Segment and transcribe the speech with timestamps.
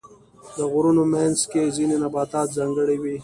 [0.57, 3.15] د غرونو منځ کې ځینې نباتات ځانګړي وي.